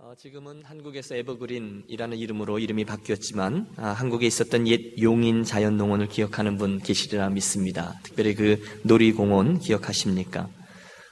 [0.00, 6.78] 어, 지금은 한국에서 에버그린이라는 이름으로 이름이 바뀌었지만 아, 한국에 있었던 옛 용인 자연농원을 기억하는 분
[6.78, 7.94] 계시리라 믿습니다.
[8.04, 10.48] 특별히 그 놀이공원 기억하십니까?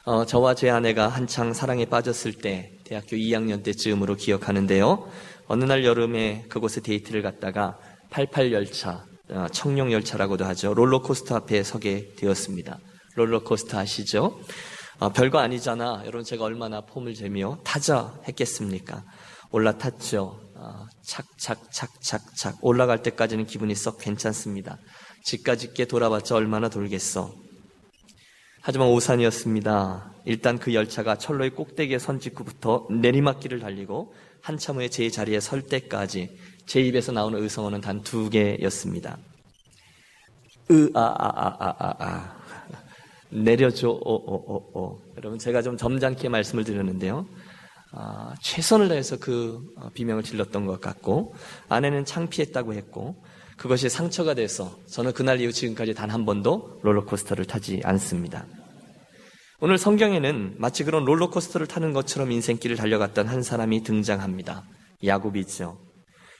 [0.04, 5.10] 어, 저와 제 아내가 한창 사랑에 빠졌을 때 대학교 2학년 때쯤으로 기억하는데요.
[5.48, 7.80] 어느 날 여름에 그곳에 데이트를 갔다가
[8.10, 10.74] 88열차, 어, 청룡열차라고도 하죠.
[10.74, 12.78] 롤러코스터 앞에 서게 되었습니다.
[13.16, 14.38] 롤러코스터 아시죠?
[14.99, 16.02] 어, 별거 아니잖아.
[16.06, 19.05] 여러분 제가 얼마나 폼을 재며 타자 했겠습니까?
[19.51, 20.41] 올라탔죠.
[20.55, 24.79] 어, 착착착착착 올라갈 때까지는 기분이 썩 괜찮습니다.
[25.25, 27.34] 집까지게 돌아봤자 얼마나 돌겠어.
[28.62, 30.15] 하지만 오산이었습니다.
[30.25, 36.37] 일단 그 열차가 철로의 꼭대기에 선 직후부터 내리막길을 달리고 한참 후에 제 자리에 설 때까지
[36.67, 39.19] 제 입에서 나오는 의성어는 단 두 개였습니다.
[40.70, 42.45] 으, 아, 아, 아, 아, 아, 아.
[43.30, 45.01] 내려줘, 오, 오, 오, 오.
[45.16, 47.27] 여러분, 제가 좀 점잖게 말씀을 드렸는데요.
[47.93, 51.34] 아, 최선을 다해서 그 어, 비명을 질렀던 것 같고,
[51.69, 53.17] 아내는 창피했다고 했고,
[53.56, 58.47] 그것이 상처가 돼서 저는 그날 이후 지금까지 단 한 번도 롤러코스터를 타지 않습니다.
[59.61, 64.65] 오늘 성경에는 마치 그런 롤러코스터를 타는 것처럼 인생길을 달려갔던 한 사람이 등장합니다.
[65.05, 65.86] 야곱이죠.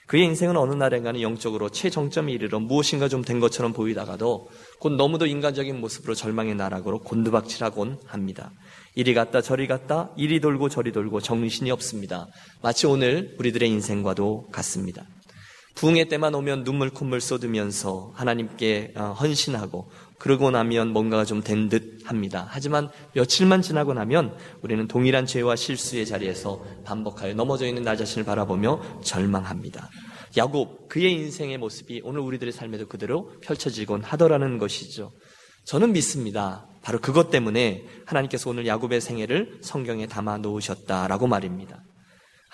[0.07, 4.49] 그의 인생은 어느 날인가는 영적으로 최정점에 이르러 무엇인가 좀 된 것처럼 보이다가도
[4.79, 8.51] 곧 너무도 인간적인 모습으로 절망의 나락으로 곤두박질하곤 합니다.
[8.95, 12.27] 이리 갔다 저리 갔다 이리 돌고 저리 돌고 정신이 없습니다.
[12.61, 15.03] 마치 오늘 우리들의 인생과도 같습니다.
[15.75, 21.99] 부흥의 때만 오면 눈물 콧물 쏟으면서 하나님께 어, 헌신하고 그러고 나면 뭔가가 좀 된 듯
[22.05, 22.47] 합니다.
[22.49, 29.01] 하지만 며칠만 지나고 나면 우리는 동일한 죄와 실수의 자리에서 반복하여 넘어져 있는 나 자신을 바라보며
[29.03, 29.89] 절망합니다.
[30.37, 35.11] 야곱 그의 인생의 모습이 오늘 우리들의 삶에도 그대로 펼쳐지곤 하더라는 것이죠.
[35.65, 36.65] 저는 믿습니다.
[36.81, 41.83] 바로 그것 때문에 하나님께서 오늘 야곱의 생애를 성경에 담아 놓으셨다라고 말입니다.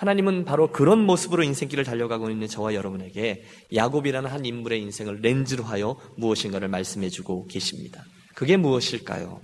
[0.04, 5.96] 하나님은 바로 그런 모습으로 인생길을 달려가고 있는 저와 여러분에게 야곱이라는 한 인물의 인생을 렌즈로 하여
[6.18, 8.04] 무엇인가를 말씀해 주고 계십니다.
[8.36, 9.40] 그게 무엇일까요?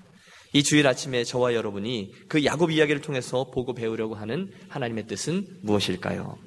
[0.51, 6.38] 이 주일 아침에 저와 여러분이 그 야곱 이야기를 통해서 보고 배우려고 하는 하나님의 뜻은 무엇일까요?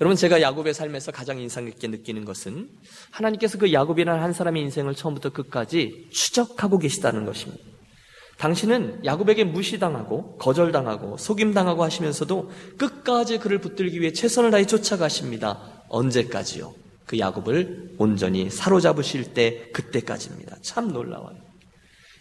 [0.00, 2.68] 여러분 제가 야곱의 삶에서 가장 인상 깊게 느끼는 것은
[3.12, 7.71] 하나님께서 그 야곱이라는 한 사람의 인생을 처음부터 끝까지 추적하고 계시다는 것입니다.
[8.42, 15.60] 당신은 야곱에게 무시당하고 거절당하고 속임당하고 하시면서도 끝까지 그를 붙들기 위해 최선을 다해 쫓아가십니다.
[15.88, 16.74] 언제까지요?
[17.06, 20.56] 그 야곱을 온전히 사로잡으실 때 그때까지입니다.
[20.60, 21.36] 참 놀라워요.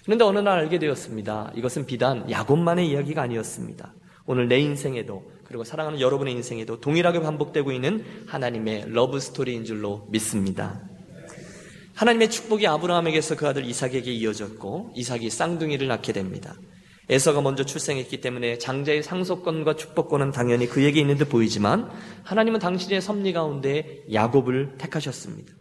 [0.06, 1.54] 그런데 어느 날 알게 되었습니다.
[1.56, 3.92] 이것은 비단 야곱만의 이야기가 아니었습니다.
[4.28, 10.81] 오늘 내 인생에도 그리고 사랑하는 여러분의 인생에도 동일하게 반복되고 있는 하나님의 러브 스토리인 줄로 믿습니다.
[12.01, 16.56] 하나님의 축복이 아브라함에게서 그 아들 이삭에게 이어졌고 이삭이 쌍둥이를 낳게 됩니다.
[17.09, 21.91] 에서가 먼저 출생했기 때문에 장자의 상속권과 축복권은 당연히 그에게 있는 듯 보이지만
[22.23, 25.53] 하나님은 당신의 섭리 가운데 야곱을 택하셨습니다.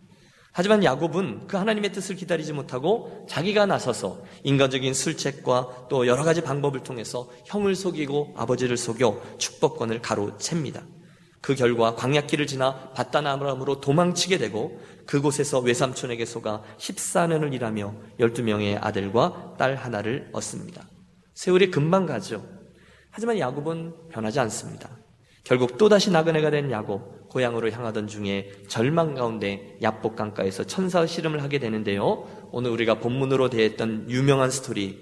[0.52, 6.82] 하지만 야곱은 그 하나님의 뜻을 기다리지 못하고 자기가 나서서 인간적인 술책과 또 여러 가지 방법을
[6.82, 10.84] 통해서 형을 속이고 아버지를 속여 축복권을 가로챕니다.
[11.40, 14.80] 그 결과 광약길을 지나 바다나무람으로 도망치게 되고
[15.10, 20.88] 그곳에서 외삼촌에게 속아 14년을 일하며 12명의 아들과 딸 하나를 얻습니다.
[21.34, 22.47] 세월이 금방 가죠.
[23.10, 24.88] 하지만 야곱은 변하지 않습니다.
[25.43, 31.59] 결국 또다시 나그네가 된 야곱, 고향으로 향하던 중에 절망 가운데 야복 강가에서 천사의 씨름을 하게
[31.59, 32.28] 되는데요.
[32.53, 34.97] 오늘 우리가 본문으로 대했던 유명한 스토리,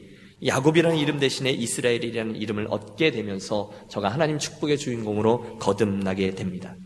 [0.46, 6.76] 야곱이라는 이름 대신에 이스라엘이라는 이름을 얻게 되면서 저가 하나님 축복의 주인공으로 거듭나게 됩니다.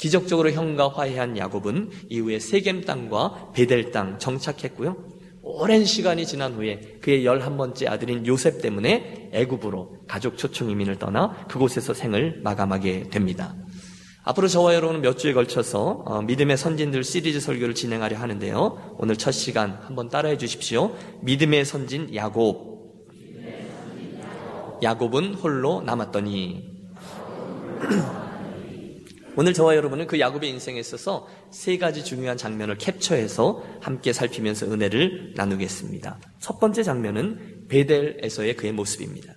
[0.00, 4.96] 기적적으로 형과 화해한 야곱은 이후에 세겜 땅과 베델 땅 정착했고요.
[5.42, 11.46] 오랜 시간이 지난 후에 그의 열한 번째 아들인 요셉 때문에 애굽으로 가족 초청 이민을 떠나
[11.48, 13.54] 그곳에서 생을 마감하게 됩니다.
[14.22, 18.96] 앞으로 저와 여러분은 몇 주에 걸쳐서 어, 믿음의 선진들 시리즈 설교를 진행하려 하는데요.
[18.98, 20.94] 오늘 첫 시간 한번 따라해 주십시오.
[21.22, 22.70] 믿음의 선진 야곱.
[24.82, 26.70] 야곱은 홀로 남았더니
[29.40, 35.32] 오늘 저와 여러분은 그 야곱의 인생에 있어서 세 가지 중요한 장면을 캡처해서 함께 살피면서 은혜를
[35.34, 36.20] 나누겠습니다.
[36.40, 39.32] 첫 번째 장면은 베델에서의 그의 모습입니다.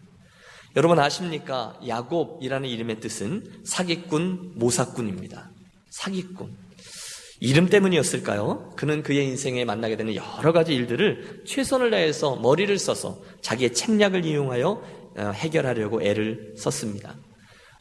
[0.75, 1.79] 여러분 아십니까?
[1.88, 5.50] 야곱이라는 이름의 뜻은 사기꾼, 모사꾼입니다.
[5.91, 6.53] 사기꾼.
[7.39, 8.73] 이름 때문이었을까요?
[8.75, 14.69] 그는 그의 인생에 만나게 되는 여러 가지 일들을 최선을 다해서 머리를 써서 자기의 책략을 이용하여
[15.15, 17.15] 어, 해결하려고 애를 썼습니다.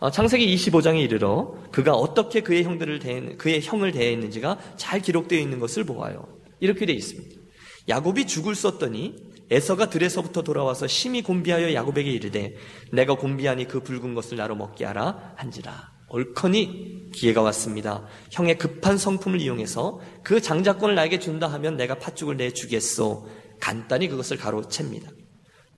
[0.02, 5.60] 어, 창세기 25장에 이르러 그가 어떻게 그의 형들을 대 그의 형을 대했는지가 잘 기록되어 있는
[5.60, 6.26] 것을 보아요.
[6.58, 7.40] 이렇게 되어 있습니다.
[7.88, 9.14] 야곱이 죽을 썼더니
[9.48, 12.56] 에서가 들에서부터 돌아와서 심히 곤비하여 야곱에게 이르되
[12.90, 15.92] 내가 곤비하니 그 붉은 것을 나로 먹게 하라 한지라.
[16.08, 18.04] 옳거니 기회가 왔습니다.
[18.32, 23.28] 형의 급한 성품을 이용해서 그 장자권을 나에게 준다 하면 내가 팥죽을 내주겠소.
[23.60, 25.12] 간단히 그것을 가로챕니다.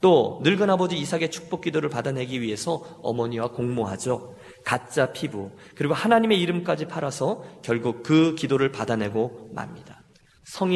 [0.05, 4.37] 또 늙은 아버지 이삭의 축복 기도를 받아내기 위해서 어머니와 공모하죠.
[4.63, 10.03] 가짜 피부 그리고 하나님의 이름까지 팔아서 결국 그 기도를 받아내고 맙니다.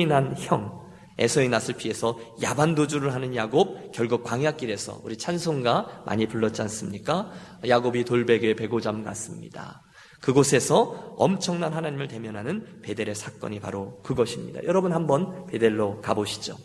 [0.08, 0.80] 난 형,
[1.18, 7.30] 에서의 낯을 피해서 야반 도주를 하는 야곱 결국 광야길에서 우리 찬송가 많이 불렀지 않습니까?
[7.68, 9.82] 야곱이 돌베개 배고잠 갔습니다.
[10.22, 14.64] 그곳에서 엄청난 하나님을 대면하는 베델의 사건이 바로 그것입니다.
[14.64, 16.56] 여러분 한번 베델로 가보시죠.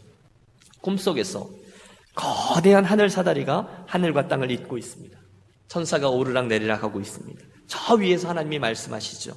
[0.80, 1.63] 꿈속에서
[2.16, 5.18] 거대한 하늘 사다리가 하늘과 땅을 잇고 있습니다.
[5.68, 7.42] 천사가 오르락 내리락 하고 있습니다.
[7.68, 9.34] 저 위에서 하나님이 말씀하시죠.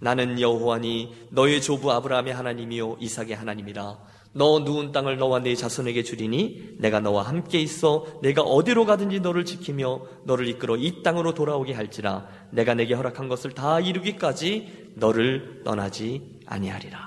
[0.00, 3.98] 나는 여호와니 너의 조부 아브라함의 하나님이요 이삭의 하나님이라.
[4.32, 9.44] 너 누운 땅을 너와 네 자손에게 주리니 내가 너와 함께 있어 내가 어디로 가든지 너를
[9.44, 16.40] 지키며 너를 이끌어 이 땅으로 돌아오게 할지라 내가 내게 허락한 것을 다 이루기까지 너를 떠나지
[16.46, 16.98] 아니하리라.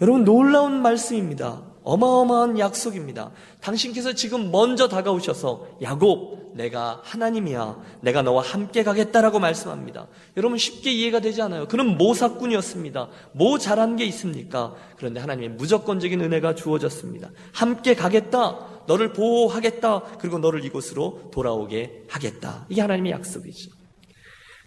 [0.00, 1.69] 여러분 놀라운 말씀입니다.
[1.82, 3.30] 어마어마한 약속입니다.
[3.60, 7.78] 당신께서 지금 먼저 다가오셔서 야곱, 내가 하나님이야.
[8.00, 10.08] 내가 너와 함께 가겠다라고 말씀합니다.
[10.36, 11.68] 여러분 쉽게 이해가 되지 않아요.
[11.68, 13.08] 그는 모사꾼이었습니다.
[13.32, 14.74] 뭐 잘한 게 있습니까?
[14.96, 17.30] 그런데 하나님의 무조건적인 은혜가 주어졌습니다.
[17.52, 18.82] 함께 가겠다.
[18.86, 20.18] 너를 보호하겠다.
[20.18, 22.66] 그리고 너를 이곳으로 돌아오게 하겠다.
[22.68, 23.70] 이게 하나님의 약속이죠.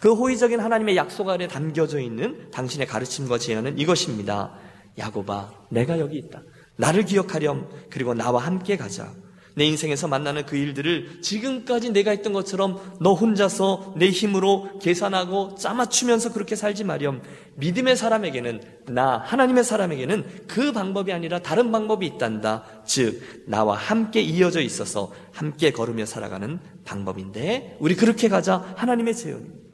[0.00, 4.52] 그 호의적인 하나님의 약속 안에 담겨져 있는 당신의 가르침과 제안은 이것입니다.
[4.98, 6.42] 야고바, 내가 여기 있다.
[6.76, 7.68] 나를 기억하렴.
[7.90, 9.12] 그리고 나와 함께 가자.
[9.56, 16.32] 내 인생에서 만나는 그 일들을 지금까지 내가 했던 것처럼 너 혼자서 내 힘으로 계산하고 짜맞추면서
[16.32, 17.22] 그렇게 살지 마렴.
[17.56, 22.64] 믿음의 사람에게는 나 하나님의 사람에게는 그 방법이 아니라 다른 방법이 있단다.
[22.84, 29.64] 즉 나와 함께 이어져 있어서 함께 걸으며 살아가는 방법인데 우리 그렇게 가자 하나님의 제언입니다.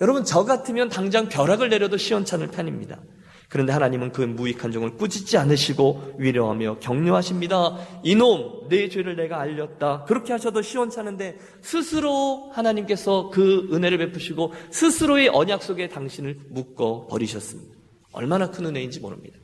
[0.00, 3.00] 여러분 저 같으면 당장 벼락을 내려도 시원찮을 편입니다.
[3.48, 7.78] 그런데 하나님은 그 무익한 종을 꾸짖지 않으시고 위로하며 격려하십니다.
[8.02, 10.04] 이놈, 내 죄를 내가 알렸다.
[10.04, 17.74] 그렇게 하셔도 시원찮은데 스스로 하나님께서 그 은혜를 베푸시고 스스로의 언약 속에 당신을 묶어 버리셨습니다.
[18.12, 19.38] 얼마나 큰 은혜인지 모릅니다.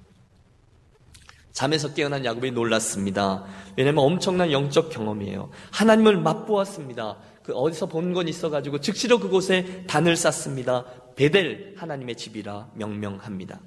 [1.53, 3.45] 잠에서 깨어난 야곱이 놀랐습니다.
[3.77, 5.51] 왜냐하면 엄청난 영적 경험이에요.
[5.73, 7.19] 하나님을 맛보았습니다.
[7.43, 10.85] 그 어디서 본 건 있어가지고 즉시로 그곳에 단을 쌓습니다.
[11.17, 13.61] 베델 하나님의 집이라 명명합니다.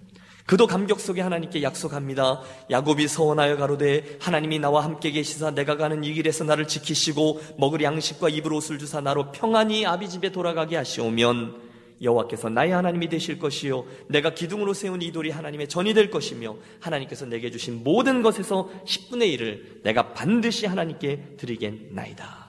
[0.46, 2.42] 그도 감격 속에 하나님께 약속합니다.
[2.70, 8.30] 야곱이 서원하여 가로되 하나님이 나와 함께 계시사 내가 가는 이 길에서 나를 지키시고 먹을 양식과
[8.30, 14.34] 입을 옷을 주사 나로 평안히 아비 집에 돌아가게 하시오면 여호와께서 나의 하나님이 되실 것이요 내가
[14.34, 19.84] 기둥으로 세운 이 돌이 하나님의 전이 될 것이며 하나님께서 내게 주신 모든 것에서 10분의 1을
[19.84, 22.44] 내가 반드시 하나님께 드리겠나이다.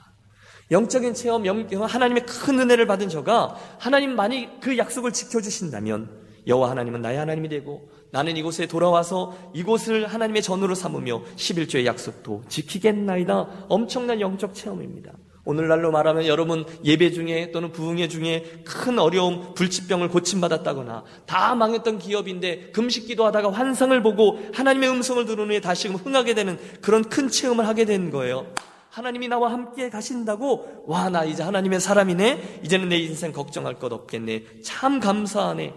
[0.70, 7.18] 영적인 체험, 하나님의 큰 은혜를 받은 저가 하나님 만이 그 약속을 지켜주신다면 여호와 하나님은 나의
[7.18, 13.66] 하나님이 되고 나는 이곳에 돌아와서 이곳을 하나님의 전으로 삼으며 11조의 약속도 지키겠나이다.
[13.68, 15.12] 엄청난 영적 체험입니다.
[15.46, 22.70] 오늘날로 말하면 여러분 예배 중에 또는 부흥회 중에 큰 어려움, 불치병을 고침받았다거나 다 망했던 기업인데
[22.70, 27.84] 금식기도 하다가 환상을 보고 하나님의 음성을 들은 후에 다시금 흥하게 되는 그런 큰 체험을 하게
[27.84, 28.46] 된 거예요.
[28.88, 34.44] 하나님이 나와 함께 가신다고 와 나 이제 하나님의 사람이네 이제는 내 인생 걱정할 것 없겠네
[34.62, 35.74] 참 감사하네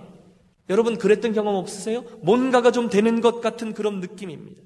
[0.69, 2.03] 여러분 그랬던 경험 없으세요?
[2.21, 4.62] 뭔가가 좀 되는 것 같은 그런 느낌입니다.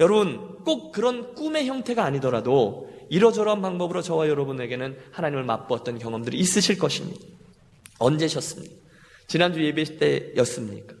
[0.00, 7.20] 여러분 꼭 그런 꿈의 형태가 아니더라도 이러저러한 방법으로 저와 여러분에게는 하나님을 맛보았던 경험들이 있으실 것입니다.
[7.98, 8.74] 언제셨습니까?
[9.26, 10.94] 지난주 예배 때였습니까?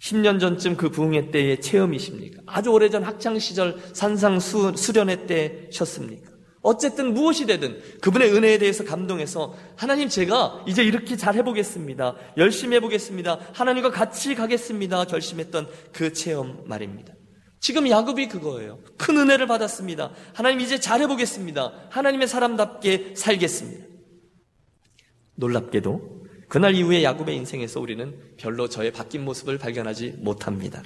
[0.00, 2.42] 10년 전쯤 그 부흥회 때의 체험이십니까?
[2.46, 6.35] 아주 오래전 학창시절 산상 수, 수련회 때셨습니까?
[6.66, 12.16] 어쨌든 무엇이 되든 그분의 은혜에 대해서 감동해서 하나님 제가 이제 이렇게 잘 해보겠습니다.
[12.36, 13.38] 열심히 해보겠습니다.
[13.52, 15.04] 하나님과 같이 가겠습니다.
[15.04, 17.14] 결심했던 그 체험 말입니다.
[17.60, 18.80] 지금 야곱이 그거예요.
[18.98, 20.10] 큰 은혜를 받았습니다.
[20.34, 21.72] 하나님 이제 잘 해보겠습니다.
[21.90, 23.86] 하나님의 사람답게 살겠습니다.
[25.36, 30.82] 놀랍게도 그날 이후에 야곱의 인생에서 우리는 별로 저의 바뀐 모습을 발견하지 못합니다.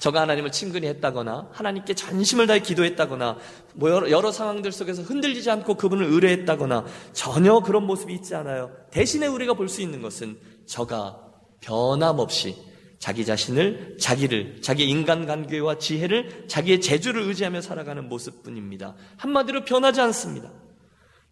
[0.00, 3.36] 저가 하나님을 친근히 했다거나 하나님께 전심을 다해 기도했다거나
[3.74, 8.70] 뭐 여러, 여러 상황들 속에서 흔들리지 않고 그분을 의뢰했다거나 전혀 그런 모습이 있지 않아요.
[8.90, 11.20] 대신에 우리가 볼 수 있는 것은 저가
[11.60, 12.56] 변함없이
[12.98, 18.94] 자기 자신을, 자기를, 자기 인간 관계와 지혜를, 자기의 재주를 의지하며 살아가는 모습뿐입니다.
[19.16, 20.50] 한마디로 변하지 않습니다.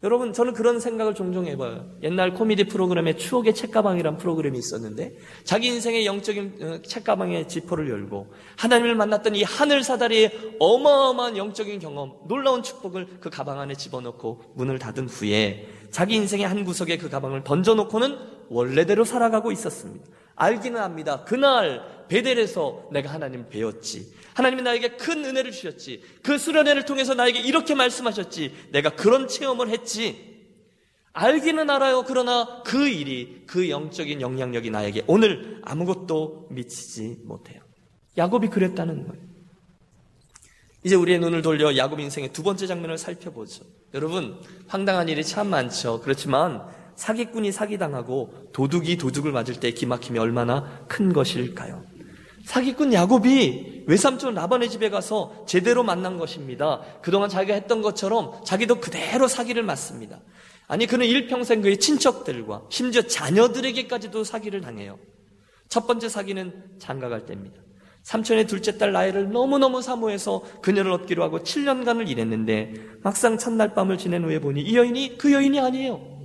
[0.05, 1.85] 여러분, 저는 그런 생각을 종종 해봐요.
[2.05, 8.95] 옛날 코미디 프로그램에 추억의 책가방이란 프로그램이 있었는데, 자기 인생의 영적인 어, 책가방의 지퍼를 열고, 하나님을
[8.95, 15.09] 만났던 이 하늘 사다리의 어마어마한 영적인 경험, 놀라운 축복을 그 가방 안에 집어넣고 문을 닫은
[15.09, 18.19] 후에, 자기 인생의 한 구석에 그 가방을 던져놓고는
[18.51, 20.07] 원래대로 살아가고 있었습니다.
[20.39, 21.25] 알기는 합니다.
[21.25, 24.13] 그날 베델에서 내가 하나님 배웠지.
[24.35, 26.03] 하나님이 나에게 큰 은혜를 주셨지.
[26.23, 28.69] 그 수련회를 통해서 나에게 이렇게 말씀하셨지.
[28.71, 30.29] 내가 그런 체험을 했지.
[31.13, 32.05] 알기는 알아요.
[32.07, 37.61] 그러나 그 일이 그 영적인 영향력이 나에게 오늘 아무것도 미치지 못해요.
[38.17, 39.29] 야곱이 그랬다는 거예요.
[40.85, 43.65] 이제 우리의 눈을 돌려 야곱 인생의 두 번째 장면을 살펴보죠.
[43.95, 46.01] 여러분, 황당한 일이 참 많죠.
[46.01, 46.63] 그렇지만
[46.99, 51.85] 사기꾼이 사기당하고 도둑이 도둑을 맞을 때 기막힘이 얼마나 큰 것일까요?
[52.45, 56.83] 사기꾼 야곱이 외삼촌 라반의 집에 가서 제대로 만난 것입니다.
[57.01, 60.21] 그동안 자기가 했던 것처럼 자기도 그대로 사기를 맞습니다.
[60.67, 64.99] 아니 그는 일평생 그의 친척들과 심지어 자녀들에게까지도 사기를 당해요.
[65.69, 67.63] 첫 번째 사기는 장가갈 때입니다.
[68.03, 74.25] 삼촌의 둘째 딸 라헬을 너무너무 사모해서 그녀를 얻기로 하고 7년간을 일했는데 막상 첫날 밤을 지낸
[74.25, 76.18] 후에 보니 이 여인이 그 여인이 아니에요.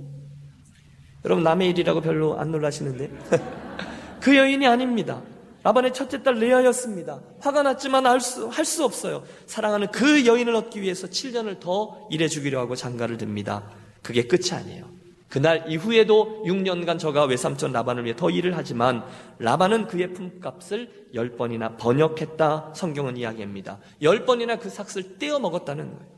[1.24, 3.10] 여러분 남의 일이라고 별로 안 놀라시는데
[4.20, 5.22] 그 여인이 아닙니다.
[5.62, 7.20] 라반의 첫째 딸 레아였습니다.
[7.40, 9.24] 화가 났지만 할 수, 없어요.
[9.46, 13.64] 사랑하는 그 여인을 얻기 위해서 7년을 더 일해 주기로 하고 장가를 듭니다.
[14.02, 14.92] 그게 끝이 아니에요.
[15.28, 19.04] 그날 이후에도 6년간 저가 외삼촌 라반을 위해 더 일을 하지만
[19.38, 23.80] 라반은 그의 품값을 10번이나 번역했다 성경은 이야기합니다.
[24.02, 26.14] 10번이나 그 삭을 떼어 먹었다는 거예요.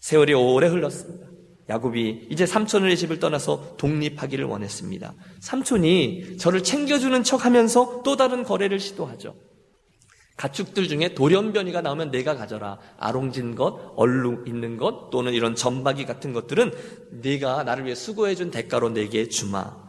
[0.00, 1.31] 세월이 오래 흘렀습니다.
[1.68, 5.14] 야곱이 이제 삼촌의 집을 떠나서 독립하기를 원했습니다.
[5.40, 9.34] 삼촌이 저를 챙겨주는 척 하면서 또 다른 거래를 시도하죠.
[10.36, 12.78] 가축들 중에 돌연변이가 나오면 내가 가져라.
[12.98, 16.72] 아롱진 것, 얼룩 있는 것, 또는 이런 점박이 같은 것들은
[17.22, 19.82] 네가 나를 위해 수고해준 대가로 내게 주마.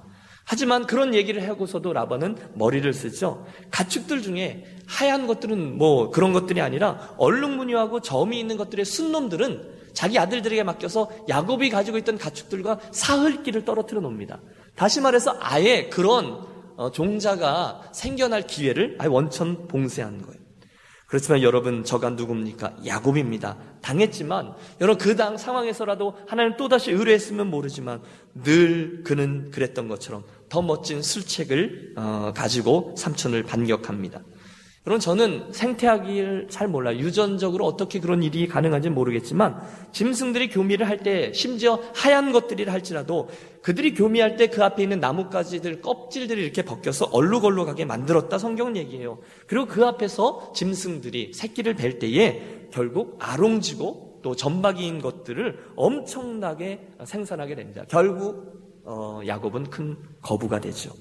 [0.46, 3.48] 하지만 그런 얘기를 하고서도 라반은 머리를 쓰죠.
[3.72, 10.64] 가축들 중에 하얀 것들은 뭐 그런 것들이 아니라 얼룩무늬하고 점이 있는 것들의 순놈들은 자기 아들들에게
[10.64, 14.40] 맡겨서 야곱이 가지고 있던 가축들과 사흘길을 떨어뜨려 놓습니다.
[14.76, 16.46] 다시 말해서 아예 그런
[16.76, 20.44] 어, 종자가 생겨날 기회를 아예 원천 봉쇄한 거예요.
[21.06, 22.78] 그렇지만 여러분 저가 누굽니까?
[22.88, 23.58] 야곱입니다.
[23.84, 28.02] 당했지만 여러분 그 당 상황에서라도 하나님 또다시 의뢰했으면 모르지만
[28.44, 34.22] 늘 그는 그랬던 것처럼 더 멋진 술책을 어, 가지고 삼촌을 반격합니다.
[34.86, 36.98] 여러분 저는 생태학을 잘 몰라요.
[36.98, 39.62] 유전적으로 어떻게 그런 일이 가능한지 모르겠지만
[39.94, 43.30] 짐승들이 교미를 할 때 심지어 하얀 것들이라 할지라도
[43.62, 49.20] 그들이 교미할 때 그 앞에 있는 나뭇가지들 껍질들이 이렇게 벗겨서 얼룩얼룩하게 만들었다 성경은 얘기해요.
[49.48, 57.84] 그리고 그 앞에서 짐승들이 새끼를 뵐 때에 결국 아롱지고 또 점박이인 것들을 엄청나게 생산하게 됩니다.
[57.88, 60.92] 결국 어, 야곱은 큰 거부가 되죠.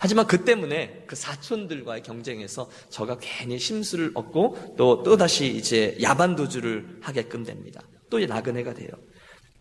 [0.00, 7.44] 하지만 그 때문에 그 사촌들과의 경쟁에서 저가 괜히 심수를 얻고 또 또다시 이제 야반도주를 하게끔
[7.44, 7.82] 됩니다.
[8.08, 8.88] 또 나그네가 돼요.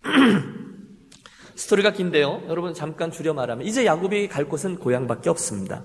[1.55, 2.43] 스토리가 긴데요.
[2.47, 5.83] 여러분 잠깐 줄여 말하면 이제 야곱이 갈 곳은 고향밖에 없습니다.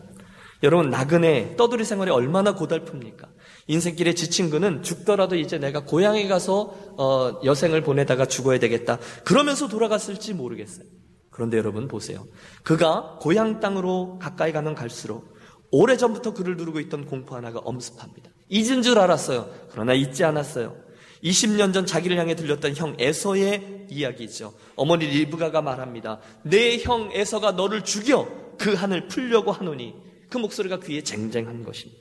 [0.62, 3.26] 여러분 나그네 떠돌이 생활이 얼마나 고달픕니까?
[3.66, 9.00] 인생길에 지친 그는 죽더라도 이제 내가 고향에 가서 어, 여생을 보내다가 죽어야 되겠다.
[9.24, 10.86] 그러면서 돌아갔을지 모르겠어요.
[11.34, 12.28] 그런데 여러분 보세요.
[12.62, 15.34] 그가 고향 땅으로 가까이 가면 갈수록
[15.72, 18.30] 오래전부터 그를 누르고 있던 공포 하나가 엄습합니다.
[18.48, 19.50] 잊은 줄 알았어요.
[19.72, 20.76] 그러나 잊지 않았어요.
[21.24, 24.54] 20년 전 자기를 향해 들렸던 형 에서의 이야기죠.
[24.76, 26.20] 어머니 리브가가 말합니다.
[26.44, 29.92] 내 형 에서가 너를 죽여 그 한을 풀려고 하노니
[30.30, 32.00] 그 목소리가 귀에 쟁쟁한 것입니다.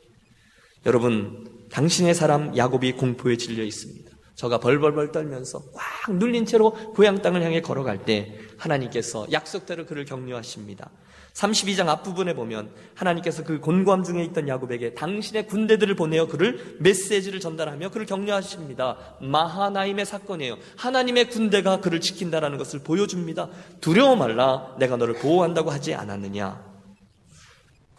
[0.86, 4.03] 여러분, 당신의 사람 야곱이 공포에 질려 있습니다.
[4.36, 10.90] 저가 벌벌벌 떨면서 꽉 눌린 채로 고향 땅을 향해 걸어갈 때 하나님께서 약속대로 그를 격려하십니다.
[11.34, 17.90] 32장 앞부분에 보면 하나님께서 그 곤고함 중에 있던 야곱에게 당신의 군대들을 보내어 그를 메시지를 전달하며
[17.90, 18.98] 그를 격려하십니다.
[19.20, 20.58] 마하나임의 사건이에요.
[20.78, 23.50] 하나님의 군대가 그를 지킨다라는 것을 보여줍니다.
[23.82, 26.73] 두려워 말라 내가 너를 보호한다고 하지 않았느냐.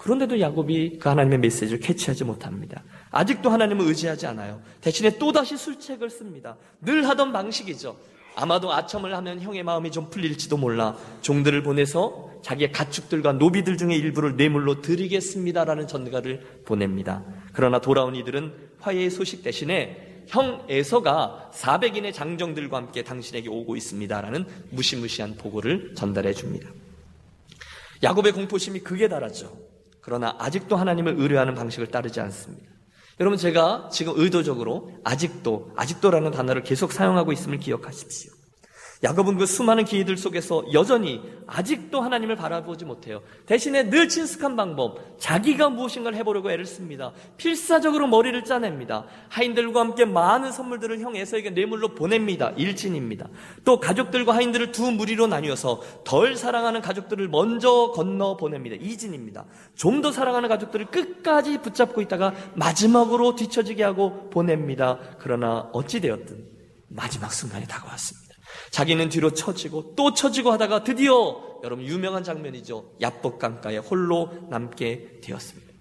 [0.05, 2.85] 그런데도 야곱이 그 하나님의 메시지를 캐치하지 못합니다.
[3.11, 4.61] 아직도 하나님을 의지하지 않아요.
[4.83, 6.59] 대신에 또다시 술책을 씁니다.
[6.83, 7.97] 늘 하던 방식이죠.
[8.37, 14.37] 아마도 아첨을 하면 형의 마음이 좀 풀릴지도 몰라 종들을 보내서 자기의 가축들과 노비들 중에 일부를
[14.37, 17.25] 뇌물로 드리겠습니다라는 전가를 보냅니다.
[17.55, 25.37] 그러나 돌아온 이들은 화해의 소식 대신에 형 에서가 400인의 장정들과 함께 당신에게 오고 있습니다라는 무시무시한
[25.37, 26.69] 보고를 전달해 줍니다.
[28.03, 29.74] 야곱의 공포심이 극에 달하죠.
[30.05, 32.71] 그러나 아직도 하나님을 의뢰하는 방식을 따르지 않습니다.
[33.21, 38.34] 여러분 제가 지금 의도적으로 아직도 아직도라는 단어를 계속 사용하고 있음을 기억하십시오.
[39.05, 43.21] 야곱은 그 수많은 기회들 속에서 여전히 아직도 하나님을 바라보지 못해요.
[43.45, 47.13] 대신에 늘 친숙한 방법, 자기가 무엇인가를 해보려고 애를 씁니다.
[47.37, 49.05] 필사적으로 머리를 짜냅니다.
[49.29, 52.51] 하인들과 함께 많은 선물들을 형 에서에게 뇌물로 보냅니다.
[52.57, 53.29] 일진입니다.
[53.65, 58.77] 또 가족들과 하인들을 두 무리로 나뉘어서 덜 사랑하는 가족들을 먼저 건너 보냅니다.
[58.81, 59.45] 이진입니다.
[59.75, 64.99] 좀 더 사랑하는 가족들을 끝까지 붙잡고 있다가 마지막으로 뒤처지게 하고 보냅니다.
[65.19, 66.45] 그러나 어찌되었든
[66.89, 68.24] 마지막 순간이 다가왔습니다.
[68.71, 72.93] 자기는 뒤로 처지고 또 처지고 하다가 드디어 여러분 유명한 장면이죠.
[73.01, 75.75] 야복 강가에 홀로 남게 되었습니다.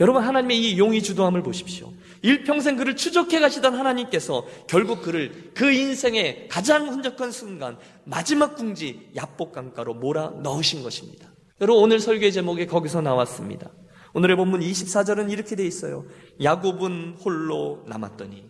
[0.00, 1.92] 여러분 하나님의 이 용의 주도함을 보십시오.
[2.22, 9.52] 일평생 그를 추적해 가시던 하나님께서 결국 그를 그 인생의 가장 흔적한 순간 마지막 궁지 야복
[9.52, 11.28] 강가로 몰아 넣으신 것입니다.
[11.60, 13.70] 여러분 오늘 설교의 제목이 거기서 나왔습니다.
[14.14, 16.04] 오늘의 본문 24절은 이렇게 돼 있어요.
[16.42, 18.44] 야곱은 홀로 남았더니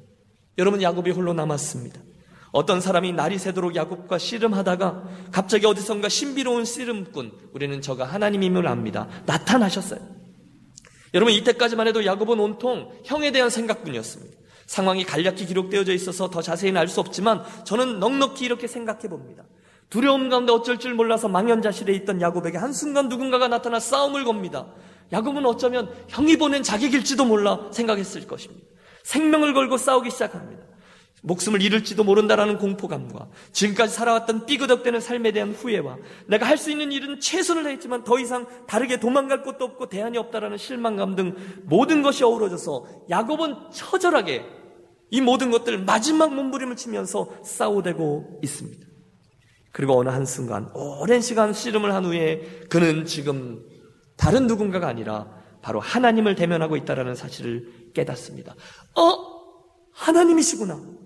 [0.58, 2.00] 여러분 야곱이 홀로 남았습니다.
[2.52, 9.08] 어떤 사람이 날이 새도록 야곱과 씨름하다가 갑자기 어디선가 신비로운 씨름꾼, 우리는 저가 하나님임을 압니다.
[9.26, 10.00] 나타나셨어요.
[11.14, 14.36] 여러분, 이때까지만 해도 야곱은 온통 형에 대한 생각뿐이었습니다.
[14.66, 19.44] 상황이 간략히 기록되어져 있어서 더 자세히는 알 수 없지만 저는 넉넉히 이렇게 생각해 봅니다.
[19.88, 24.66] 두려움 가운데 어쩔 줄 몰라서 망연자실에 있던 야곱에게 한순간 누군가가 나타나 싸움을 겁니다.
[25.12, 28.66] 야곱은 어쩌면 형이 보낸 자객일지도 몰라 생각했을 것입니다.
[29.04, 30.62] 생명을 걸고 싸우기 시작합니다.
[31.22, 35.96] 목숨을 잃을지도 모른다라는 공포감과 지금까지 살아왔던 삐그덕대는 삶에 대한 후회와
[36.28, 40.58] 내가 할 수 있는 일은 최선을 다했지만 더 이상 다르게 도망갈 곳도 없고 대안이 없다라는
[40.58, 44.44] 실망감 등 모든 것이 어우러져서 야곱은 처절하게
[45.10, 48.86] 이 모든 것들 마지막 몸부림을 치면서 싸우되고 있습니다.
[49.72, 53.64] 그리고 어느 한순간 오랜 시간 씨름을 한 후에 그는 지금
[54.16, 55.28] 다른 누군가가 아니라
[55.62, 58.54] 바로 하나님을 대면하고 있다라는 사실을 깨닫습니다.
[58.96, 59.38] 어?
[59.92, 60.97] 하나님이시구나.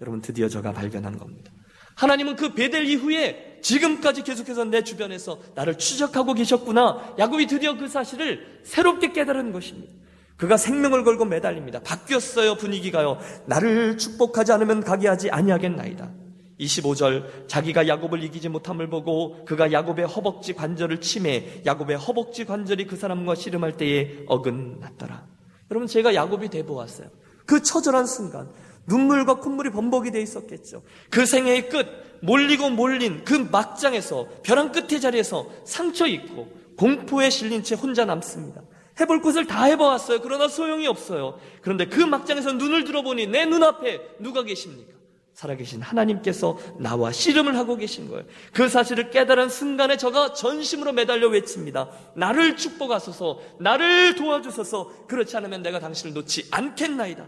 [0.00, 1.52] 여러분 드디어 저가 발견한 겁니다.
[1.96, 7.14] 하나님은 그 베델 이후에 지금까지 계속해서 내 주변에서 나를 추적하고 계셨구나.
[7.18, 9.92] 야곱이 드디어 그 사실을 새롭게 깨달은 것입니다.
[10.36, 11.80] 그가 생명을 걸고 매달립니다.
[11.80, 13.18] 바뀌었어요 분위기가요.
[13.46, 16.10] 나를 축복하지 않으면 가게 하지 아니하겠나이다.
[16.58, 22.96] 25절 자기가 야곱을 이기지 못함을 보고 그가 야곱의 허벅지 관절을 침해 야곱의 허벅지 관절이 그
[22.96, 25.26] 사람과 씨름할 때에 어긋났더라.
[25.70, 27.08] 여러분 제가 야곱이 돼 보았어요.
[27.46, 28.48] 그 처절한 순간
[28.86, 30.82] 눈물과 콧물이 범벅이 돼 있었겠죠.
[31.10, 37.74] 그 생애의 끝, 몰리고 몰린 그 막장에서 벼랑 끝의 자리에서 상처 입고 공포에 실린 채
[37.74, 38.62] 혼자 남습니다.
[39.00, 40.20] 해볼 것을 다 해보았어요.
[40.22, 41.38] 그러나 소용이 없어요.
[41.60, 44.94] 그런데 그 막장에서 눈을 들어보니 내 눈앞에 누가 계십니까?
[45.34, 48.24] 살아계신 하나님께서 나와 씨름을 하고 계신 거예요.
[48.52, 51.90] 그 사실을 깨달은 순간에 저가 전심으로 매달려 외칩니다.
[52.14, 57.26] 나를 축복하소서, 나를 도와주소서, 그렇지 않으면 내가 당신을 놓지 않겠나이다.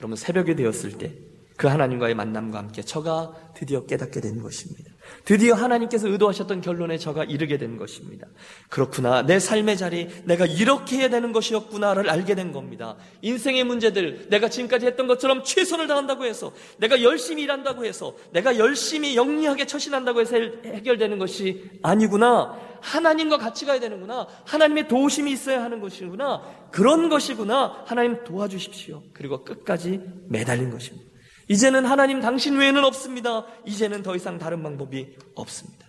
[0.00, 4.89] 여러분 새벽이 되었을 때 그 하나님과의 만남과 함께 저가 드디어 깨닫게 된 것입니다.
[5.24, 8.26] 드디어 하나님께서 의도하셨던 결론에 저가 이르게 된 것입니다.
[8.68, 9.22] 그렇구나.
[9.22, 12.96] 내 삶의 자리, 내가 이렇게 해야 되는 것이었구나를 알게 된 겁니다.
[13.22, 19.16] 인생의 문제들, 내가 지금까지 했던 것처럼 최선을 다한다고 해서, 내가 열심히 일한다고 해서, 내가 열심히
[19.16, 22.58] 영리하게 처신한다고 해서 해결되는 것이 아니구나.
[22.80, 24.26] 하나님과 같이 가야 되는구나.
[24.46, 26.42] 하나님의 도우심이 있어야 하는 것이구나.
[26.70, 27.82] 그런 것이구나.
[27.84, 29.02] 하나님 도와주십시오.
[29.12, 31.09] 그리고 끝까지 매달린 것입니다.
[31.50, 33.44] 이제는 하나님 당신 외에는 없습니다.
[33.66, 35.84] 이제는 더 이상 다른 방법이 없습니다.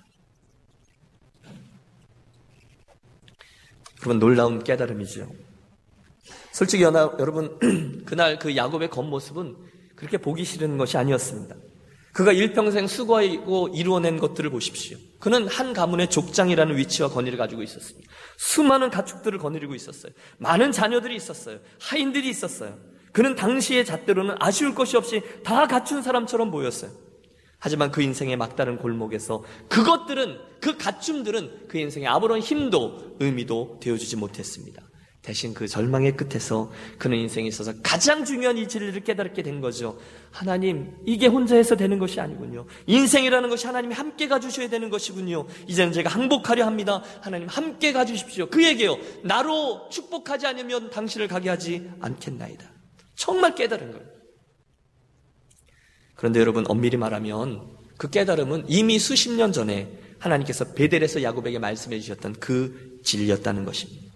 [3.99, 5.31] 그러면 놀라운 깨달음이죠.
[6.51, 7.59] 솔직히 여러분,
[8.05, 9.55] 그날 그 야곱의 겉모습은
[9.95, 11.55] 그렇게 보기 싫은 것이 아니었습니다.
[12.11, 14.97] 그가 일평생 수고하고 이루어낸 것들을 보십시오.
[15.19, 18.11] 그는 한 가문의 족장이라는 위치와 권위를 가지고 있었습니다.
[18.37, 20.11] 수많은 가축들을 거느리고 있었어요.
[20.39, 21.59] 많은 자녀들이 있었어요.
[21.79, 22.90] 하인들이 있었어요.
[23.11, 26.91] 그는 당시의 잣대로는 아쉬울 것이 없이 다 갖춘 사람처럼 보였어요.
[27.59, 34.81] 하지만 그 인생의 막다른 골목에서 그것들은, 그 갖춤들은 그 인생의 아무런 힘도 의미도 되어주지 못했습니다.
[35.21, 39.99] 대신 그 절망의 끝에서 그는 인생에 있어서 가장 중요한 이 진리를 깨닫게 된 거죠.
[40.31, 42.65] 하나님, 이게 혼자 해서 되는 것이 아니군요.
[42.87, 45.45] 인생이라는 것이 하나님이 함께 가주셔야 되는 것이군요.
[45.67, 47.03] 이제는 제가 항복하려 합니다.
[47.21, 48.49] 하나님 함께 가주십시오.
[48.49, 48.97] 그에게요.
[49.23, 52.70] 나로 축복하지 않으면 당신을 가게 하지 않겠나이다.
[53.21, 54.05] 정말 깨달은 거예요.
[56.15, 62.39] 그런데 여러분 엄밀히 말하면 그 깨달음은 이미 수십 년 전에 하나님께서 베델에서 야곱에게 말씀해 주셨던
[62.39, 64.11] 그 진리였다는 것입니다.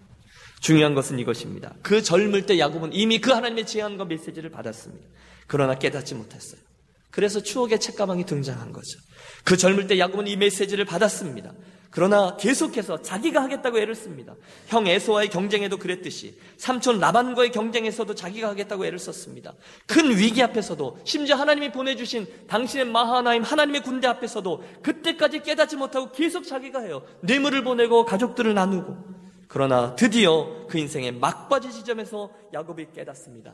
[0.59, 1.75] 중요한 것은 이것입니다.
[1.83, 5.05] 그 젊을 때 야곱은 이미 그 하나님의 제안과 메시지를 받았습니다.
[5.45, 6.59] 그러나 깨닫지 못했어요.
[7.11, 8.97] 그래서 추억의 책가방이 등장한 거죠.
[9.45, 11.53] 그 젊을 때 야곱은 이 메시지를 받았습니다.
[11.91, 14.35] 그러나 계속해서 자기가 하겠다고 애를 씁니다.
[14.67, 19.53] 형 에서와의 경쟁에도 그랬듯이 삼촌 라반과의 경쟁에서도 자기가 하겠다고 애를 썼습니다.
[19.85, 26.43] 큰 위기 앞에서도 심지어 하나님이 보내주신 당신의 마하나임 하나님의 군대 앞에서도 그때까지 깨닫지 못하고 계속
[26.43, 27.01] 자기가 해요.
[27.21, 28.97] 뇌물을 보내고 가족들을 나누고
[29.47, 33.53] 그러나 드디어 그 인생의 막바지 지점에서 야곱이 깨닫습니다.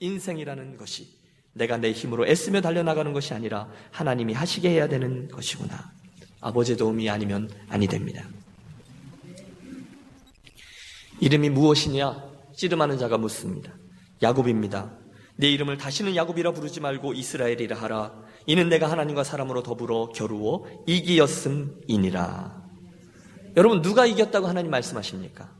[0.00, 1.17] 인생이라는 것이
[1.58, 5.92] 내가 내 힘으로 애쓰며 달려나가는 것이 아니라 하나님이 하시게 해야 되는 것이구나.
[6.40, 8.24] 아버지의 도움이 아니면 아니 됩니다.
[11.20, 12.24] 이름이 무엇이냐?
[12.54, 13.72] 씨름하는 자가 묻습니다.
[14.22, 14.96] 야곱입니다.
[15.36, 18.14] 내 이름을 다시는 야곱이라 부르지 말고 이스라엘이라 하라.
[18.46, 22.62] 이는 내가 하나님과 사람으로 더불어 겨루어 이기었음이니라.
[23.56, 25.57] 여러분 누가 이겼다고 하나님 말씀하십니까?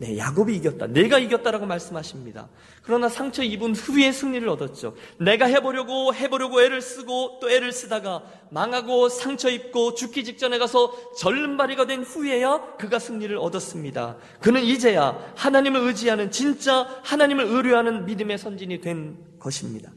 [0.00, 0.86] 네, 야곱이 이겼다.
[0.86, 2.48] 내가 이겼다라고 말씀하십니다.
[2.82, 4.96] 그러나 상처 입은 후에 승리를 얻었죠.
[5.18, 11.86] 내가 해보려고 해보려고 애를 쓰고 또 애를 쓰다가 망하고 상처 입고 죽기 직전에 가서 절름발이가
[11.86, 14.16] 된 후에야 그가 승리를 얻었습니다.
[14.40, 19.92] 그는 이제야 하나님을 의지하는 진짜 하나님을 의뢰하는 믿음의 선진이 된 것입니다.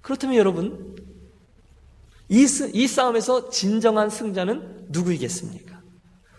[0.00, 0.96] 그렇다면 여러분
[2.30, 5.82] 이, 이 싸움에서 진정한 승자는 누구이겠습니까?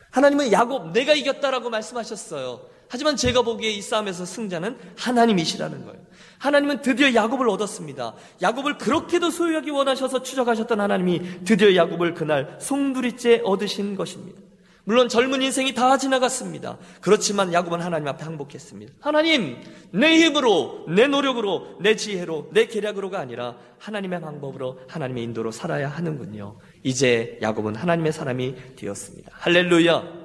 [0.09, 2.78] 하나님은 야곱 내가 이겼다라고 말씀하셨어요.
[2.89, 5.99] 하지만 제가 보기에 이 싸움에서 승자는 하나님이시라는 거예요.
[6.39, 8.15] 하나님은 드디어 야곱을 얻었습니다.
[8.41, 14.41] 야곱을 그렇게도 소유하기 원하셔서 추적하셨던 하나님이 드디어 야곱을 그날 송두리째 얻으신 것입니다.
[14.85, 16.79] 물론 젊은 인생이 다 지나갔습니다.
[17.01, 18.93] 그렇지만 야곱은 하나님 앞에 항복했습니다.
[19.01, 25.89] 하나님, 내 힘으로, 내 노력으로, 내 지혜로, 내 계략으로가 아니라 하나님의 방법으로, 하나님의 인도로 살아야
[25.89, 26.57] 하는군요.
[26.81, 29.31] 이제 야곱은 하나님의 사람이 되었습니다.
[29.35, 30.18] 할렐루야!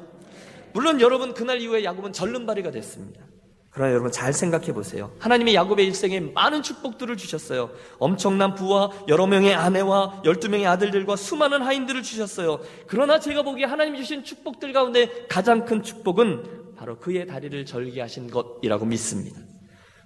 [0.75, 3.23] 물론 여러분 그날 이후에 야곱은 절름발이가 됐습니다.
[3.71, 5.11] 그러나 여러분 잘 생각해 보세요.
[5.19, 7.71] 하나님이 야곱의 일생에 많은 축복들을 주셨어요.
[7.99, 12.61] 엄청난 부와 여러 명의 아내와 열두 명의 아들들과 수많은 하인들을 주셨어요.
[12.87, 18.85] 그러나 제가 보기에 하나님이 주신 축복들 가운데 가장 큰 축복은 바로 그의 다리를 절개하신 것이라고
[18.85, 19.41] 믿습니다.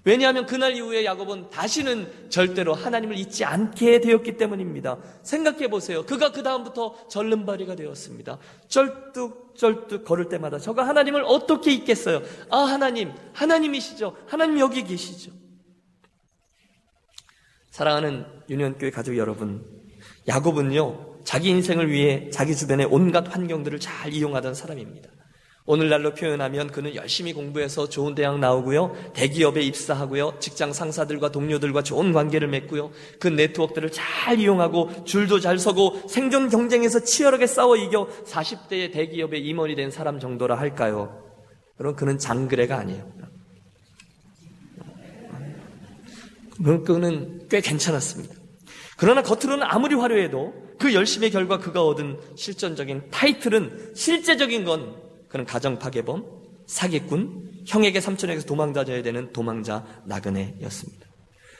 [0.08, 4.96] 왜냐하면 그날 이후에 야곱은 다시는 절대로 하나님을 잊지 않게 되었기 때문입니다.
[5.22, 6.06] 생각해 보세요.
[6.06, 8.38] 그가 그 다음부터 절름발이가 되었습니다.
[8.68, 12.22] 쩔뚝쩔뚝 걸을 때마다 저가 하나님을 어떻게 잊겠어요?
[12.48, 14.16] 아 하나님, 하나님이시죠.
[14.26, 15.30] 하나님 여기 계시죠.
[17.70, 19.62] 사랑하는 유년교회 가족 여러분,
[20.26, 25.17] 야곱은요 자기 인생을 위해 자기 주변의 온갖 환경들을 잘 이용하던 사람입니다.
[25.68, 28.96] 오늘날로 표현하면 그는 열심히 공부해서 좋은 대학 나오고요.
[29.12, 30.38] 대기업에 입사하고요.
[30.40, 32.90] 직장 상사들과 동료들과 좋은 관계를 맺고요.
[33.20, 39.76] 그 네트워크들을 잘 이용하고 줄도 잘 서고 생존 경쟁에서 치열하게 싸워 이겨 40대의 대기업의 임원이
[39.76, 41.22] 된 사람 정도라 할까요?
[41.78, 43.06] 여러분 그는 장그래가 아니에요.
[46.86, 48.34] 그는 꽤 괜찮았습니다.
[48.96, 55.78] 그러나 겉으로는 아무리 화려해도 그 열심의 결과 그가 얻은 실전적인 타이틀은 실제적인 건 그는 가정
[55.78, 56.24] 파괴범,
[56.66, 61.08] 사기꾼, 형에게 삼촌에게서 도망다녀야 되는 도망자 나그네였습니다.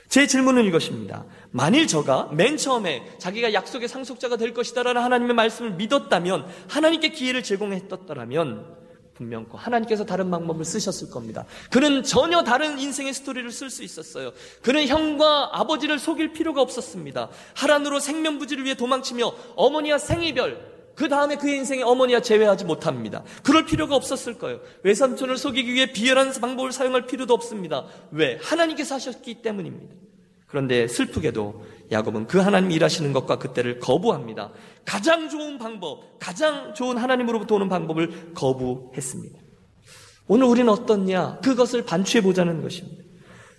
[0.09, 1.27] 제 질문은 이것입니다.
[1.51, 8.79] 만일 저가 맨 처음에 자기가 약속의 상속자가 될 것이다라는 하나님의 말씀을 믿었다면 하나님께 기회를 제공했었더라면
[9.15, 11.45] 분명코 하나님께서 다른 방법을 쓰셨을 겁니다.
[11.71, 14.33] 그는 전혀 다른 인생의 스토리를 쓸 수 있었어요.
[14.63, 17.29] 그는 형과 아버지를 속일 필요가 없었습니다.
[17.55, 23.23] 하란으로 생명부지를 위해 도망치며 어머니와 생이별, 그 다음에 그의 인생에 어머니와 제외하지 못합니다.
[23.45, 24.59] 그럴 필요가 없었을 거예요.
[24.83, 27.87] 외삼촌을 속이기 위해 비열한 방법을 사용할 필요도 없습니다.
[28.11, 28.37] 왜?
[28.43, 29.95] 하나님께서 하셨기 때문입니다.
[30.49, 34.51] 그런데 슬프게도 야곱은 그 하나님 일하시는 것과 그때를 거부합니다.
[34.85, 39.39] 가장 좋은 방법, 가장 좋은 하나님으로부터 오는 방법을 거부했습니다.
[40.27, 41.39] 오늘 우리는 어떻냐?
[41.45, 43.05] 그것을 반추해 보자는 것입니다.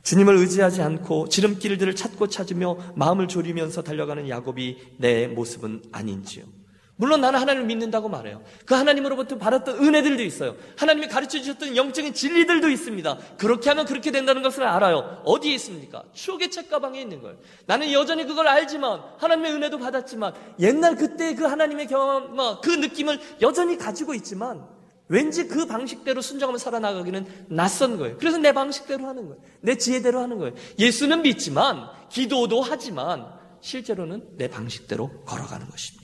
[0.03, 6.58] 주님을 의지하지 않고 지름길들을 찾고 찾으며 마음을 졸이면서 달려가는 야곱이 내 모습은 아닌지요.
[6.99, 8.43] 물론 나는 하나님을 믿는다고 말해요.
[8.65, 10.57] 그 하나님으로부터 받았던 은혜들도 있어요.
[10.75, 13.17] 하나님이 가르쳐 주셨던 영적인 진리들도 있습니다.
[13.37, 15.21] 그렇게 하면 그렇게 된다는 것을 알아요.
[15.23, 16.03] 어디에 있습니까?
[16.11, 17.37] 추억의 책가방에 있는 거예요.
[17.67, 23.77] 나는 여전히 그걸 알지만 하나님의 은혜도 받았지만 옛날 그때 그 하나님의 경험과 그 느낌을 여전히
[23.77, 24.67] 가지고 있지만
[25.07, 28.17] 왠지 그 방식대로 순정하며 살아나가기는 낯선 거예요.
[28.17, 29.41] 그래서 내 방식대로 하는 거예요.
[29.61, 30.53] 내 지혜대로 하는 거예요.
[30.77, 33.25] 예수는 믿지만 기도도 하지만
[33.61, 35.98] 실제로는 내 방식대로 걸어가는 것입니다.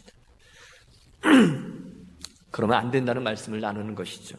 [2.51, 4.37] 그러면 안 된다는 말씀을 나누는 것이죠.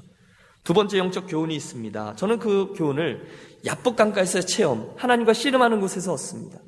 [0.64, 2.16] 두 번째 영적 교훈이 있습니다.
[2.16, 3.27] 저는 그 교훈을
[3.64, 6.59] 야복강가에서 체험, 하나님과 씨름하는 곳에서 얻습니다.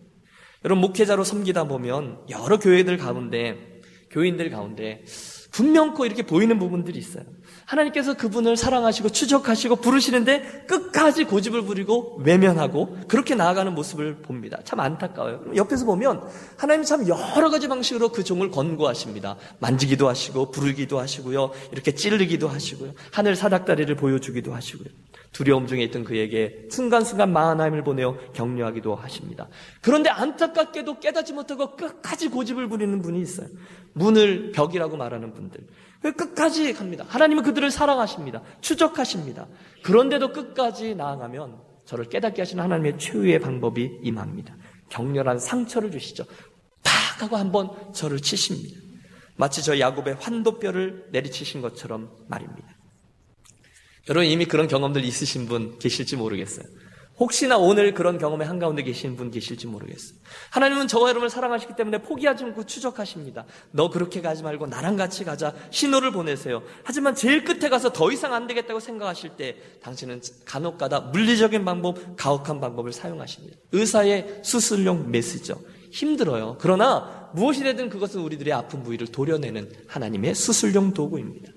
[0.65, 5.05] 여러분, 목회자로 섬기다 보면 여러 교회들 가운데, 교인들 가운데
[5.51, 7.25] 분명코 이렇게 보이는 부분들이 있어요.
[7.69, 14.59] 하나님께서 그분을 사랑하시고 추적하시고 부르시는데 끝까지 고집을 부리고 외면하고 그렇게 나아가는 모습을 봅니다.
[14.65, 15.53] 참 안타까워요.
[15.55, 16.23] 옆에서 보면
[16.57, 19.37] 하나님 참 여러 가지 방식으로 그 종을 권고하십니다.
[19.59, 21.51] 만지기도 하시고 부르기도 하시고요.
[21.71, 22.95] 이렇게 찌르기도 하시고요.
[23.13, 24.89] 하늘 사닥다리를 보여주기도 하시고요.
[25.33, 29.47] 두려움 중에 있던 그에게 순간순간 마하나임을 보내어 격려하기도 하십니다.
[29.83, 33.49] 그런데 안타깝게도 깨닫지 못하고 끝까지 고집을 부리는 분이 있어요.
[33.93, 35.61] 문을 벽이라고 말하는 분들.
[36.01, 37.05] 끝까지 갑니다.
[37.09, 38.43] 하나님은 그들을 사랑하십니다.
[38.61, 39.49] 추적하십니다.
[39.83, 44.57] 그런데도 끝까지 나아가면 저를 깨닫게 하시는 하나님의 최후의 방법이 임합니다.
[44.91, 46.25] 격렬한 상처를 주시죠.
[46.83, 48.81] 팍 하고 한번 저를 치십니다.
[49.37, 52.69] 마치 저 야곱의 환도뼈를 내리치신 것처럼 말입니다.
[54.09, 56.67] 여러분 이미 그런 경험들 있으신 분 계실지 모르겠어요.
[57.19, 60.19] 혹시나 오늘 그런 경험의 한가운데 계신 분 계실지 모르겠어요.
[60.51, 63.45] 하나님은 저와 여러분을 사랑하시기 때문에 포기하지 않고 추적하십니다.
[63.73, 65.55] 너 그렇게 가지 말고 나랑 같이 가자.
[65.71, 66.63] 신호를 보내세요.
[66.85, 72.17] 하지만 제일 끝에 가서 더 이상 안 되겠다고 생각하실 때 당신은 간혹 가다 물리적인 방법,
[72.17, 73.57] 가혹한 방법을 사용하십니다.
[73.73, 75.61] 의사의 수술용 메시죠.
[75.91, 76.57] 힘들어요.
[76.61, 81.53] 그러나 무엇이라든 그것은 우리들의 아픈 부위를 도려내는 하나님의 수술용 도구입니다.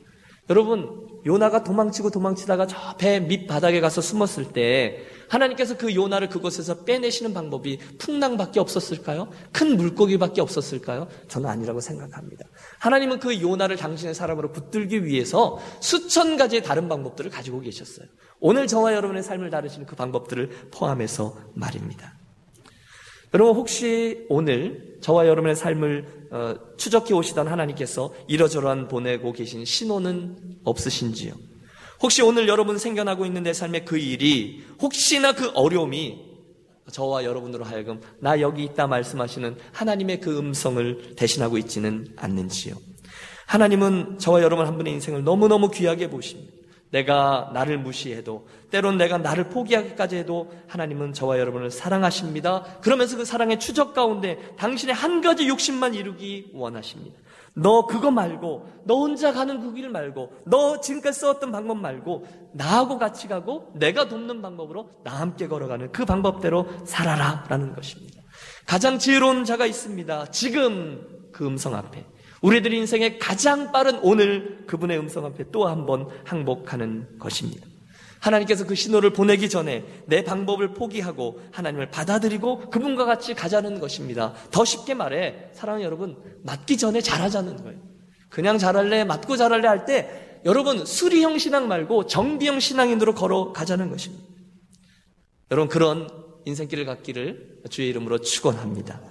[0.52, 7.34] 여러분, 요나가 도망치고 도망치다가 저 배 밑바닥에 가서 숨었을 때 하나님께서 그 요나를 그곳에서 빼내시는
[7.34, 9.30] 방법이 풍랑밖에 없었을까요?
[9.54, 11.08] 큰 물고기밖에 없었을까요?
[11.30, 12.46] 저는 아니라고 생각합니다.
[12.80, 18.08] 하나님은 그 요나를 당신의 사람으로 붙들기 위해서 수천 가지의 다른 방법들을 가지고 계셨어요.
[18.42, 22.14] 오늘 저와 여러분의 삶을 다루시는 그 방법들을 포함해서 말입니다.
[23.34, 31.34] 여러분 혹시 오늘 저와 여러분의 삶을 어, 추적해 오시던 하나님께서 이러저러한 보내고 계신 신호는 없으신지요?
[32.02, 36.32] 혹시 오늘 여러분 생겨나고 있는 내 삶의 그 일이 혹시나 그 어려움이
[36.92, 42.76] 저와 여러분으로 하여금 나 여기 있다 말씀하시는 하나님의 그 음성을 대신하고 있지는 않는지요?
[43.46, 46.54] 하나님은 저와 여러분 한 분의 인생을 너무너무 귀하게 보십니다.
[46.92, 52.64] 내가 나를 무시해도 때론 내가 나를 포기하기까지 해도 하나님은 저와 여러분을 사랑하십니다.
[52.82, 57.18] 그러면서 그 사랑의 추적 가운데 당신의 한 가지 욕심만 이루기 원하십니다.
[57.54, 62.98] 너 그거 말고 너 혼자 가는 그 길 말고 너 지금까지 써왔던 방법 말고 나하고
[62.98, 68.22] 같이 가고 내가 돕는 방법으로 나 함께 걸어가는 그 방법대로 살아라라는 것입니다.
[68.66, 70.28] 가장 지혜로운 자가 있습니다.
[70.28, 72.06] 지금 그 음성 앞에
[72.42, 77.68] 우리들 인생의 가장 빠른 오늘 그분의 음성 앞에 또 한 번 항복하는 것입니다.
[78.20, 84.34] 하나님께서 그 신호를 보내기 전에 내 방법을 포기하고 하나님을 받아들이고 그분과 같이 가자는 것입니다.
[84.52, 87.80] 더 쉽게 말해, 사랑하는 여러분, 맞기 전에 잘하자는 거예요.
[88.30, 94.24] 그냥 잘할래, 맞고 잘할래 할 때, 여러분, 수리형 신앙 말고 정비형 신앙인으로 걸어가자는 것입니다.
[95.50, 96.08] 여러분, 그런
[96.46, 99.02] 인생길을 갖기를 주의 이름으로 축원합니다.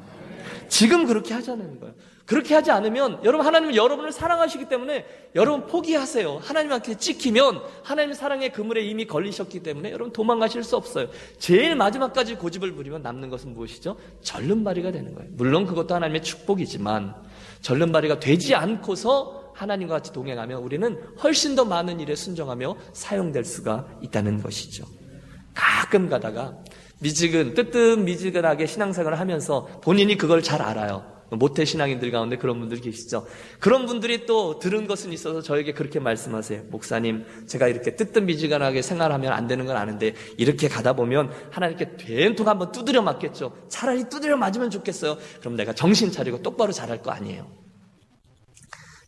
[0.69, 1.95] 지금 그렇게 하자는 거예요.
[2.31, 6.39] 그렇게 하지 않으면 여러분 하나님은 여러분을 사랑하시기 때문에 여러분 포기하세요.
[6.41, 11.09] 하나님한테 찍히면 하나님 사랑의 그물에 이미 걸리셨기 때문에 여러분 도망가실 수 없어요.
[11.41, 13.97] 제일 마지막까지 고집을 부리면 남는 것은 무엇이죠?
[14.23, 15.29] 절름발이가 되는 거예요.
[15.33, 17.17] 물론 그것도 하나님의 축복이지만
[17.63, 24.41] 절름발이가 되지 않고서 하나님과 같이 동행하면 우리는 훨씬 더 많은 일에 순종하며 사용될 수가 있다는
[24.41, 24.85] 것이죠.
[25.53, 26.57] 가끔 가다가
[27.01, 31.20] 미지근 뜨뜻 미지근하게 신앙생활을 하면서 본인이 그걸 잘 알아요.
[31.31, 33.27] 모태 신앙인들 가운데 그런 분들이 계시죠.
[33.59, 36.65] 그런 분들이 또 들은 것은 있어서 저에게 그렇게 말씀하세요.
[36.71, 42.73] 목사님, 제가 이렇게 뜨뜻미지근하게 생활하면 안 되는 건 아는데 이렇게 가다 보면 하나님께 된통 한번
[42.73, 43.57] 두드려 맞겠죠.
[43.69, 45.19] 차라리 두드려 맞으면 좋겠어요.
[45.41, 47.51] 그럼 내가 정신 차리고 똑바로 잘할 거 아니에요.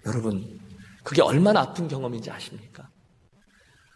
[0.07, 0.61] 여러분,
[1.05, 2.89] 그게 얼마나 아픈 경험인지 아십니까?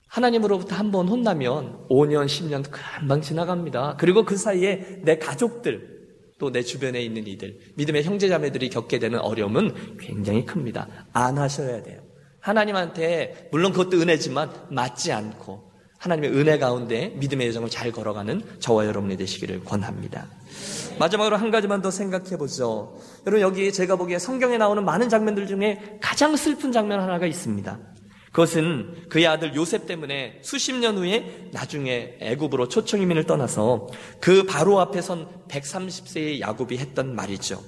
[0.08, 3.96] 하나님으로부터 한 번 혼나면 5년, 10년 금방 지나갑니다.
[3.98, 5.95] 그리고 그 사이에 내 가족들,
[6.38, 10.87] 또 내 주변에 있는 이들, 믿음의 형제자매들이 겪게 되는 어려움은 굉장히 큽니다.
[11.12, 12.01] 안 하셔야 돼요.
[12.40, 19.16] 하나님한테, 물론 그것도 은혜지만 맞지 않고 하나님의 은혜 가운데 믿음의 여정을 잘 걸어가는 저와 여러분이
[19.16, 20.27] 되시기를 권합니다.
[20.99, 22.99] 마지막으로 한 가지만 더 생각해 보죠.
[23.27, 27.79] 여러분 여기 제가 보기에 성경에 나오는 많은 장면들 중에 가장 슬픈 장면 하나가 있습니다.
[28.37, 33.88] 그것은 그의 아들 요셉 때문에 수십 년 후에 나중에 애굽으로 초청 이민을 떠나서
[34.20, 37.64] 그 바로 앞에 선 130세의 야곱이 했던 말이죠.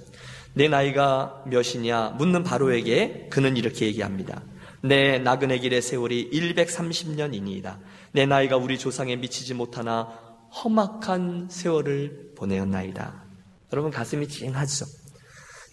[0.53, 4.43] 내 나이가 몇이냐 묻는 바로에게 그는 이렇게 얘기합니다.
[4.83, 7.79] 내 나그네 길의 세월이 130년이니이다.
[8.13, 10.19] 내 나이가 우리 조상에 미치지 못하나
[10.63, 13.25] 험악한 세월을 보내었나이다.
[13.73, 14.85] 여러분 가슴이 찡하죠.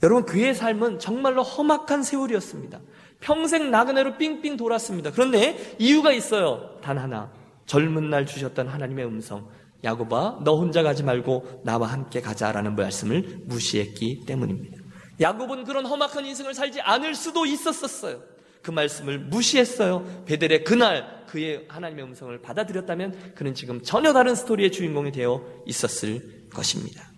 [0.04, 2.80] 여러분 그의 삶은 정말로 험악한 세월이었습니다.
[3.26, 5.12] 평생 나그네로 삥삥 돌았습니다.
[5.12, 6.78] 그런데 이유가 있어요.
[6.84, 7.32] 단 하나.
[7.66, 9.50] 젊은 날 주셨던 하나님의 음성.
[9.84, 14.78] 야곱아, 너 혼자 가지 말고 나와 함께 가자라는 말씀을 무시했기 때문입니다.
[15.20, 18.22] 야곱은 그런 험악한 인생을 살지 않을 수도 있었었어요.
[18.62, 20.06] 그 말씀을 무시했어요.
[20.26, 27.14] 베델의 그날 그의 하나님의 음성을 받아들였다면 그는 지금 전혀 다른 스토리의 주인공이 되어 있었을 것입니다.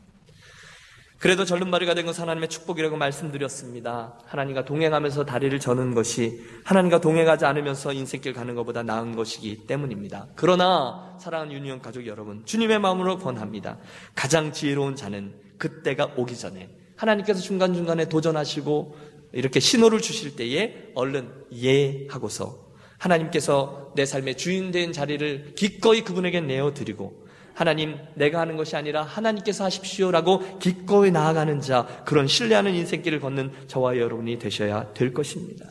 [1.20, 4.20] 그래도 절름발이가 된 것은 하나님의 축복이라고 말씀드렸습니다.
[4.26, 10.28] 하나님과 동행하면서 다리를 저는 것이 하나님과 동행하지 않으면서 인생길 가는 것보다 나은 것이기 때문입니다.
[10.36, 13.80] 그러나 사랑하는 유니온 가족 여러분, 주님의 마음으로 권합니다.
[14.14, 18.96] 가장 지혜로운 자는 그때가 오기 전에 하나님께서 중간중간에 도전하시고
[19.34, 21.32] 이렇게 신호를 주실 때에 얼른
[21.64, 22.68] 예 하고서
[23.00, 27.27] 하나님께서 내 삶의 주인 된 자리를 기꺼이 그분에게 내어드리고
[27.58, 33.98] 하나님, 내가 하는 것이 아니라 하나님께서 하십시오라고 기꺼이 나아가는 자, 그런 신뢰하는 인생길을 걷는 저와
[33.98, 35.66] 여러분이 되셔야 될 것입니다.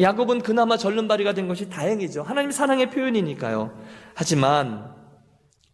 [0.00, 2.22] 야곱은 그나마 절름발이가 된 것이 다행이죠.
[2.22, 3.78] 하나님 사랑의 표현이니까요.
[4.14, 4.90] 하지만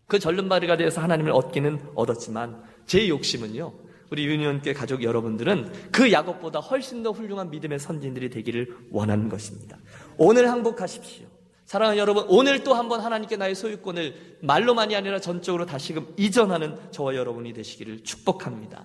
[0.08, 3.72] 그 절름발이가 되어서 하나님을 얻기는 얻었지만 제 욕심은요.
[4.10, 9.78] 우리 유니온교회 가족 여러분들은 그 야곱보다 훨씬 더 훌륭한 믿음의 선진들이 되기를 원하는 것입니다.
[10.18, 11.33] 오늘 항복하십시오.
[11.66, 17.52] 사랑하는 여러분, 오늘 또 한번 하나님께 나의 소유권을 말로만이 아니라 전적으로 다시금 이전하는 저와 여러분이
[17.54, 18.84] 되시기를 축복합니다.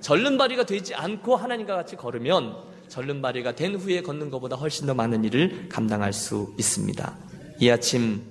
[0.00, 2.54] 절름발이가 되지 않고 하나님과 같이 걸으면
[2.88, 7.16] 절름발이가 된 후에 걷는 것보다 훨씬 더 많은 일을 감당할 수 있습니다.
[7.60, 8.22] 이 아침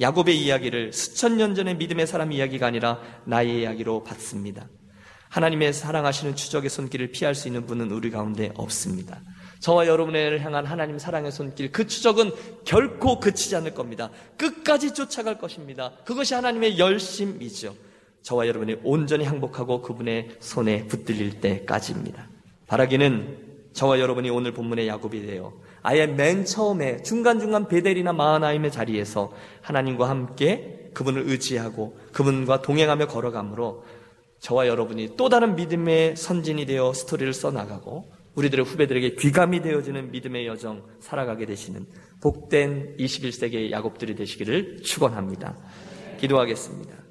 [0.00, 4.66] 야곱의 이야기를 수천 년 전의 믿음의 사람 이야기가 아니라 나의 이야기로 받습니다.
[5.28, 9.20] 하나님의 사랑하시는 추적의 손길을 피할 수 있는 분은 우리 가운데 없습니다.
[9.62, 12.32] 저와 여러분을 향한 하나님 사랑의 손길, 그 추적은
[12.64, 14.10] 결코 그치지 않을 겁니다.
[14.36, 15.92] 끝까지 쫓아갈 것입니다.
[16.04, 17.76] 그것이 하나님의 열심이죠.
[18.22, 22.28] 저와 여러분이 온전히 행복하고 그분의 손에 붙들릴 때까지입니다.
[22.66, 23.38] 바라기는
[23.72, 30.90] 저와 여러분이 오늘 본문의 야곱이 되어 아예 맨 처음에 중간중간 베델이나 마하나임의 자리에서 하나님과 함께
[30.92, 33.84] 그분을 의지하고 그분과 동행하며 걸어가므로
[34.40, 40.84] 저와 여러분이 또 다른 믿음의 선진이 되어 스토리를 써나가고 우리들의 후배들에게 귀감이 되어지는 믿음의 여정
[41.00, 41.86] 살아가게 되시는
[42.20, 45.56] 복된 21세기의 야곱들이 되시기를 축원합니다.
[46.18, 47.01] 기도하겠습니다.